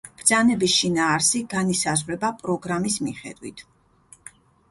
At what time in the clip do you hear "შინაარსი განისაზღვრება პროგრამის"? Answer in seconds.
0.75-2.97